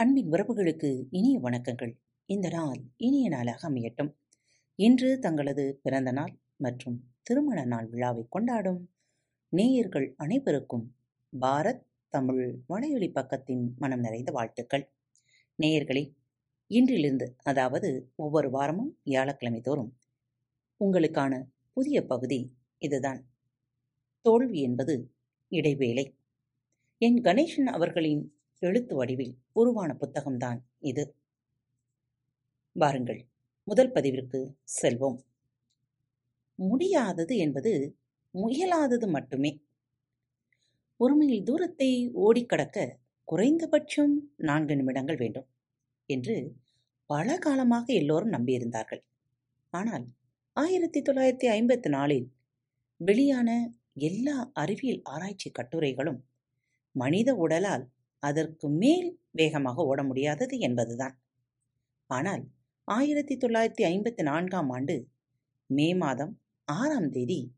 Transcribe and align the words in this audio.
அன்பின் 0.00 0.30
உறவுகளுக்கு 0.30 1.06
இனிய 1.10 1.40
வணக்கங்கள். 1.40 1.96
இந்த 2.26 2.48
நாள் 2.48 2.80
இனிய 2.96 3.28
நாளாக 3.28 3.70
அமையட்டும். 3.70 4.16
இன்று 4.74 5.18
தங்களது 5.18 5.80
பிறந்த 5.82 6.12
நாள் 6.12 6.38
மற்றும் 6.56 7.04
திருமண 7.22 7.64
நாள் 7.64 7.86
விழாவை 7.86 8.26
கொண்டாடும் 8.28 8.90
நேயர்கள் 9.48 10.14
அனைவருக்கும் 10.16 10.96
பாரத் 11.40 11.82
தமிழ் 12.08 12.60
வலையொலி 12.68 13.10
பக்கத்தின் 13.10 13.76
மனம் 13.76 14.00
நிறைந்த 14.00 14.32
வாழ்த்துக்கள். 14.32 14.92
நேயர்களே 15.62 16.14
இன்றிலிருந்து 16.68 17.34
அதாவது 17.42 18.12
ஒவ்வொரு 18.16 18.50
வாரமும் 18.50 18.98
வியாழக்கிழமை 19.04 19.60
தோறும் 19.60 19.96
உங்களுக்கான 20.84 21.44
புதிய 21.72 22.06
பகுதி 22.06 22.56
இதுதான். 22.78 23.26
தோல்வி 24.20 24.60
என்பது 24.60 25.12
இடைவேளை. 25.48 26.16
என் 26.98 27.20
கணேசன் 27.20 27.64
அவர்களின் 27.64 28.34
எழுத்து 28.62 28.94
வடிவில் 28.94 29.34
உருவான 29.52 29.96
புத்தகம்தான் 30.00 30.58
இது. 30.80 31.14
வாருங்கள் 32.72 33.20
முதல் 33.64 33.92
பதிவிற்கு 33.92 34.38
செல்வோம். 34.82 35.18
முடியாதது 36.54 37.36
என்பது 37.36 37.72
முயலாதது 38.34 39.06
மட்டுமே. 39.10 39.62
ஒரு 40.96 41.14
மைல் 41.16 41.42
தூரத்தை 41.42 42.10
ஓடிக்கடக்க 42.14 42.78
குறைந்தபட்சம் 43.24 44.14
நான்கு 44.36 44.76
நிமிடங்கள் 44.76 45.16
வேண்டும் 45.16 45.48
என்று 46.06 46.56
பல 47.06 47.38
காலமாக 47.38 47.92
எல்லோரும் 47.92 48.32
நம்பியிருந்தார்கள். 48.32 49.02
ஆனால் 49.70 50.06
ஆயிரத்தி 50.52 51.00
தொள்ளாயிரத்தி 51.00 51.48
ஐம்பத்தி 51.48 51.88
நாலில் 51.88 52.26
வெளியான 52.96 53.50
எல்லா 53.94 54.50
அறிவியல் 54.52 55.00
ஆராய்ச்சி 55.04 55.50
கட்டுரைகளும் 55.50 56.20
மனித 56.92 57.34
உடலால் 57.34 57.84
அதற்கு 58.20 58.68
மேல் 58.68 59.20
வேகமாக 59.30 59.84
ஓட 59.84 60.02
முடியாதது 60.02 60.58
என்பதுதான். 60.58 61.20
ஆனால் 62.06 62.44
ஆயிரத்தி 62.84 63.36
தொள்ளாயிரத்தி 63.36 63.84
ஐம்பத்தி 63.84 64.22
நான்காம் 64.22 64.70
ஆண்டு 64.70 65.08
மே 65.66 65.94
மாதம் 65.94 66.40
ஆறாம் 66.64 67.10
தேதி 67.10 67.52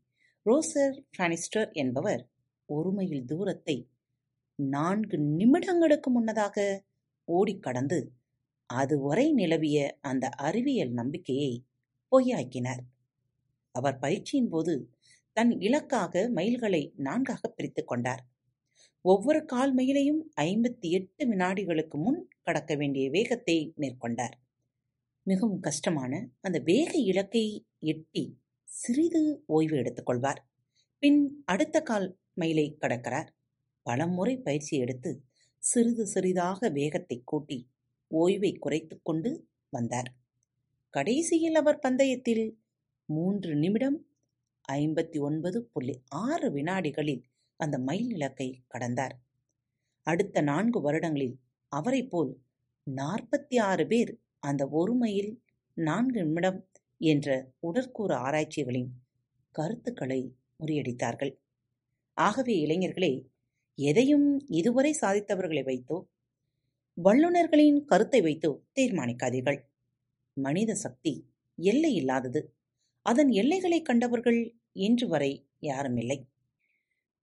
ரோசர் 0.45 0.97
ஃபானிஸ்டர் 1.17 1.71
என்பவர் 1.71 2.29
ஒரு 2.65 2.91
மைல் 2.91 3.25
தூரத்தை 3.25 3.89
நான்கு 4.55 5.17
நிமிடங்களுக்கு 5.17 6.09
முன்னதாக 6.09 6.85
ஓடிக் 7.25 7.63
கடந்து 7.63 8.11
அதுவரை 8.65 9.33
நிலவிய 9.33 9.97
அந்த 10.01 10.29
அறிவியல் 10.29 10.91
நம்பிக்கையை 10.91 11.65
பொய்யாக்கினார். 12.11 12.83
அவர் 13.71 13.97
பயிற்சியின் 13.97 14.49
போது 14.49 14.91
தன் 15.33 15.59
இலக்காக 15.59 16.29
மைல்களை 16.35 16.93
நான்காக 16.95 17.47
பிரித்துக் 17.47 17.87
கொண்டார். 17.87 18.23
ஒவ்வொரு 19.05 19.45
கால் 19.45 19.75
மைலையும் 19.75 20.19
ஐம்பத்தி 20.41 20.89
எட்டு 20.89 21.23
வினாடிகளுக்கு 21.27 21.97
முன் 22.03 22.19
கடக்க 22.41 22.75
வேண்டிய 22.75 23.09
வேகத்தை 23.09 23.73
மேற்கொண்டார். 23.77 24.35
மிகவும் 25.27 25.59
கஷ்டமான 25.59 26.29
அந்த 26.41 26.59
வேக 26.59 26.91
இலக்கை 26.97 27.43
எட்டி 27.79 28.23
சிறிது 28.67 29.43
ஓய்வு 29.45 29.75
எடுத்துக்கொள்வார் 29.77 30.39
பின் 30.99 31.43
அடுத்த 31.45 31.81
கால் 31.81 32.07
மைலை 32.41 32.65
கடக்கிறார். 32.79 33.29
பலமுறை 33.85 34.37
பயிற்சி 34.37 34.77
எடுத்து 34.77 35.11
சிறிது 35.63 36.05
சிறிதாக 36.07 36.69
வேகத்தை 36.69 37.21
கூட்டி 37.25 37.59
ஓய்வை 38.11 38.59
குறைத்து 38.59 38.95
கொண்டு 39.03 39.31
வந்தார். 39.69 40.09
கடைசியில் 40.93 41.55
அவர் 41.55 41.79
பந்தயத்தில் 41.79 42.45
மூன்று 43.09 43.55
நிமிடம் 43.55 43.99
ஐம்பத்தி 44.71 45.19
ஒன்பது 45.19 45.59
புள்ளி 45.65 45.95
ஆறு 46.07 46.51
வினாடிகளில் 46.51 47.23
அந்த 47.55 47.79
மைல் 47.79 48.09
இலக்கை 48.09 48.63
கடந்தார். 48.67 49.15
அடுத்த 50.01 50.41
நான்கு 50.41 50.81
வருடங்களில் 50.81 51.39
அவரைப் 51.67 52.09
போல் 52.09 52.41
நாற்பத்தி 52.91 53.61
ஆறு 53.61 53.87
பேர் 53.87 54.19
அந்த 54.39 54.67
ஒரு 54.67 54.93
மைல் 54.93 55.41
நான்கு 55.73 56.23
நிமிடம் 56.23 56.67
என்ற 56.97 57.51
உடற்கூறு 57.59 58.15
ஆராய்ச்சிகளின் 58.15 58.89
கருத்துக்களை 59.51 60.35
முறியடித்தார்கள். 60.59 61.37
ஆகவே 62.13 62.65
இளைஞர்களே 62.65 63.25
எதையும் 63.75 64.39
இதுவரை 64.47 64.97
சாதித்தவர்களை 65.01 65.63
வைத்தோ 65.63 66.05
வல்லுநர்களின் 66.93 67.85
கருத்தை 67.85 68.21
வைத்தோ 68.21 68.59
தீர்மானிக்காதீர்கள். 68.75 69.59
மனித 70.33 70.73
சக்தி 70.75 71.13
எல்லை 71.55 71.93
இல்லாதது. 71.93 72.55
அதன் 73.01 73.29
எல்லைகளை 73.29 73.81
கண்டவர்கள் 73.81 74.57
இன்று 74.71 75.07
வரை 75.07 75.49
யாரும் 75.59 75.97
இல்லை 75.97 76.32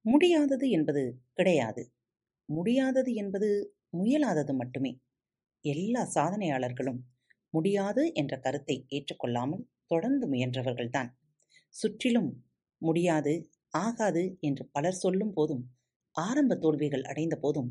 முடியாதது 0.04 0.66
என்பது 0.70 1.02
கிடையாது. 1.34 1.82
முடியாதது 2.48 3.14
என்பது 3.14 3.48
முயலாதது 3.96 4.52
மட்டுமே. 4.54 4.92
எல்லா 5.64 6.02
சாதனையாளர்களும் 6.14 7.00
முடியாது 7.54 8.02
என்ற 8.12 8.34
கருத்தை 8.38 8.76
ஏற்றுக்கொள்ளாமல் 8.90 9.64
தொடர்ந்து 9.86 10.26
முயன்றவர்கள்தான். 10.30 11.10
சுற்றிலும் 11.74 12.30
முடியாது 12.82 13.34
ஆகாது 13.78 14.24
என்று 14.40 14.64
பலர் 14.72 14.98
சொல்லும் 14.98 15.32
போதும் 15.32 15.64
ஆரம்ப 16.16 16.56
தோல்விகள் 16.56 17.02
அடைந்த 17.02 17.36
போதும் 17.36 17.70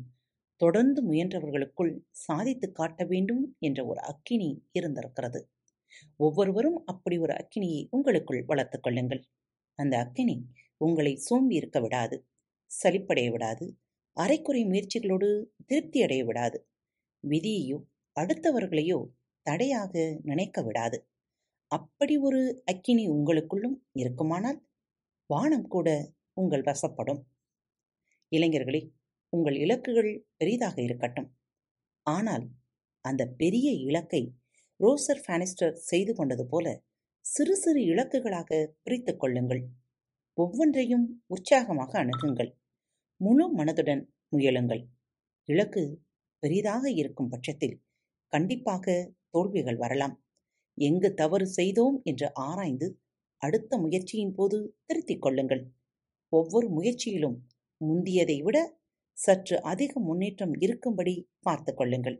தொடர்ந்து 0.60 1.00
முயன்றவர்களுக்குள் 1.10 1.92
சாதித்து 2.20 2.66
காட்ட 2.72 3.04
வேண்டும் 3.04 3.44
என்ற 3.58 3.80
ஒரு 3.86 4.00
அக்கினி 4.02 4.50
இருந்திருக்கிறது. 4.72 5.40
ஒவ்வொருவரும் 6.16 6.78
அப்படி 6.84 7.18
ஒரு 7.18 7.34
அக்கினியை 7.34 7.82
உங்களுக்குள் 7.90 8.42
வளர்த்துக் 8.44 8.82
கொள்ளுங்கள். 8.82 9.22
அந்த 9.78 9.94
அக்கினி 9.98 10.36
உங்களை 10.80 11.12
சோம்பி 11.26 11.54
இருக்க 11.60 11.78
விடாது 11.80 12.16
சலிப்படைய 12.70 13.28
விடாது 13.32 13.66
அரைக்குறை 14.16 14.62
முயற்சிகளோடு 14.70 15.28
திருப்தி 15.66 15.98
அடைய 16.02 16.22
விடாது 16.24 16.58
விதியையோ 17.24 17.78
அடுத்தவர்களையோ 18.16 18.98
தடையாக 19.46 19.92
நினைக்க 20.22 20.62
விடாது. 20.62 20.98
அப்படி 21.70 22.14
ஒரு 22.18 22.40
அக்கினி 22.64 23.04
உங்களுக்குள்ளும் 23.08 23.76
இருக்குமானால் 23.92 24.58
வானம் 25.30 25.66
கூட 25.66 25.88
உங்கள் 26.32 26.64
வசப்படும். 26.70 27.20
இளைஞர்களே 28.32 28.82
உங்கள் 29.32 29.56
இலக்குகள் 29.56 30.12
பெரிதாக 30.36 30.76
இருக்கட்டும். 30.82 31.28
ஆனால் 32.06 32.44
அந்த 33.04 33.22
பெரிய 33.40 33.68
இலக்கை 33.88 34.22
ரோசர் 34.80 35.22
ஃபானிஸ்டர் 35.24 35.76
செய்து 35.90 36.12
கொண்டது 36.14 36.44
போல 36.46 36.66
சிறு 37.24 37.54
சிறு 37.56 37.80
இலக்குகளாக 37.92 38.50
பிரித்துக் 38.82 39.20
கொள்ளுங்கள். 39.20 39.62
ஒவ்வொன்றையும் 40.40 41.06
உற்சாகமாக 41.26 41.92
அணுகுங்கள். 42.02 42.50
முழு 43.20 43.44
மனதுடன் 43.58 44.02
முயலுங்கள். 44.28 44.82
இலக்கு 45.48 45.82
பெரிதாக 46.42 46.84
இருக்கும் 46.90 47.28
பட்சத்தில் 47.28 47.76
கண்டிப்பாக 48.32 48.94
தோல்விகள் 49.30 49.76
வரலாம். 49.76 50.14
எங்கு 50.78 51.08
தவறு 51.14 51.46
செய்தோம் 51.58 51.96
என்று 52.04 52.26
ஆராய்ந்து 52.46 52.88
அடுத்த 53.42 53.72
முயற்சியின் 53.78 54.34
போது 54.34 54.58
திருத்திக் 54.84 55.22
கொள்ளுங்கள். 55.22 55.62
ஒவ்வொரு 56.32 56.68
முயற்சியிலும் 56.68 57.36
முந்தியதை 57.80 58.38
விட 58.42 58.58
சற்று 59.18 59.56
அதிக 59.62 59.92
முன்னேற்றம் 60.00 60.54
இருக்கும்படி 60.58 61.14
பார்த்து 61.40 61.72
கொள்ளுங்கள். 61.74 62.18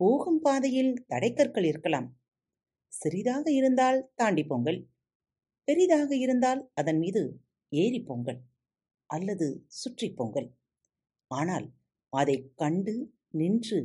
போகும் 0.00 0.40
பாதையில் 0.40 0.92
தடைக்கற்கள் 1.08 1.66
இருக்கலாம். 1.66 2.08
சிறிதாக 2.92 3.44
இருந்தால் 3.50 3.98
தாண்டி 4.14 4.44
போங்கள். 4.44 4.78
பெரிதாக 5.70 6.10
இருந்தால் 6.16 6.62
அதன் 6.74 6.98
மீது 6.98 7.22
ஏறி 7.72 7.98
பொங்கல் 8.02 8.38
அல்லது 9.10 9.46
சுற்றி 9.80 10.08
பொங்கல் 10.10 10.48
ஆனால் 11.30 11.66
அதை 12.12 12.36
கண்டு 12.54 12.94
நின்று 13.30 13.78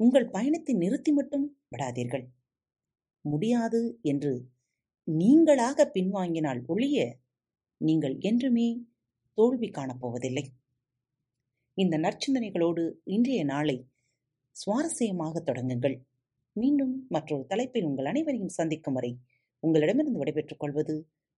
உங்கள் 0.00 0.26
பயணத்தை 0.30 0.74
நிறுத்தி 0.74 1.12
மட்டும் 1.12 1.46
விடாதீர்கள். 1.68 2.24
முடியாது 3.24 3.80
என்று 4.02 4.32
நீங்களாக 5.08 5.86
பின்வாங்கினால் 5.94 6.60
ஒழிய 6.66 6.98
நீங்கள் 7.80 8.16
என்றுமே 8.20 8.68
தோல்வி 9.38 9.68
காணப்போவதில்லை. 9.68 10.44
இந்த 11.78 11.94
நற்சிந்தனைகளோடு 11.98 12.84
இன்றைய 13.06 13.42
நாளை 13.44 13.76
சுவாரஸ்யமாக 14.56 15.42
தொடங்குங்கள். 15.48 15.96
மீண்டும் 16.56 16.94
மற்றொரு 17.08 17.44
தலைப்பில் 17.46 17.88
உங்கள் 17.90 18.10
அனைவரையும் 18.12 18.56
சந்திக்கும் 18.58 18.98
வரை 18.98 19.12
உங்களிடமிருந்து 19.62 20.20
விடைபெற்றுக் 20.20 20.62
கொள்வது 20.62 20.94